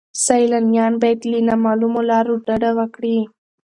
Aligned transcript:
سیلانیان 0.25 0.93
باید 1.01 1.19
له 1.31 1.39
نامعلومو 1.47 1.99
لارو 2.09 2.33
ډډه 2.45 2.71
وکړي. 2.79 3.17